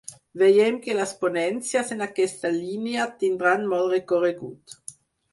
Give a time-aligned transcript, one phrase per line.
[0.41, 4.75] Veiem que les ponències en aquesta línia tindran molt recorregut.